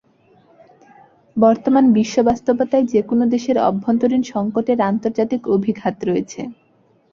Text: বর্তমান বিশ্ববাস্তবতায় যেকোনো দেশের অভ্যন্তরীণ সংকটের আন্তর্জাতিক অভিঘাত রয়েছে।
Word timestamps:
বর্তমান 1.37 1.85
বিশ্ববাস্তবতায় 1.93 2.85
যেকোনো 2.85 3.23
দেশের 3.27 3.57
অভ্যন্তরীণ 3.61 4.23
সংকটের 4.33 4.79
আন্তর্জাতিক 4.89 5.41
অভিঘাত 5.55 5.95
রয়েছে। 6.03 6.41